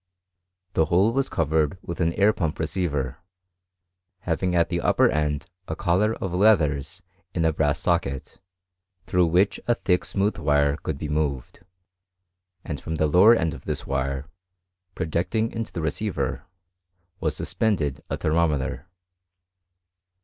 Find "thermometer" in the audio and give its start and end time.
18.17-18.87